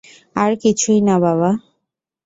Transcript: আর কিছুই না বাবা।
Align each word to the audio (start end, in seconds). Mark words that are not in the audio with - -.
আর 0.35 0.51
কিছুই 0.63 0.99
না 1.07 1.15
বাবা। 1.23 1.49